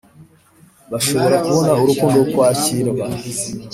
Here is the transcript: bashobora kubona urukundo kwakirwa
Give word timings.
bashobora 0.91 1.35
kubona 1.45 1.71
urukundo 1.83 2.19
kwakirwa 2.31 3.05